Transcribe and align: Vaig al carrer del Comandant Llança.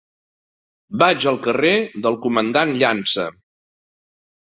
Vaig 1.03 1.27
al 1.33 1.37
carrer 1.45 1.75
del 2.07 2.19
Comandant 2.27 2.75
Llança. 2.83 3.31